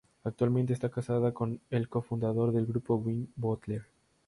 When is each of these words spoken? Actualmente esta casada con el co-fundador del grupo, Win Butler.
Actualmente 0.23 0.73
esta 0.73 0.89
casada 0.89 1.31
con 1.31 1.61
el 1.69 1.87
co-fundador 1.87 2.53
del 2.53 2.65
grupo, 2.65 2.95
Win 2.95 3.31
Butler. 3.35 3.83